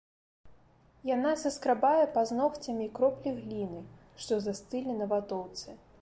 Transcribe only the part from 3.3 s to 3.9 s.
гліны,